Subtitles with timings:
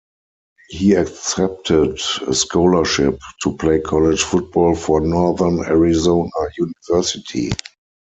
[0.69, 6.27] He accepted a scholarship to play college football for Northern Arizona
[6.57, 7.51] University.